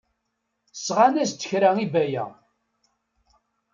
Sɣan-as-d 0.73 1.41
kra 1.49 1.69
i 1.83 1.85
Baya. 1.93 2.25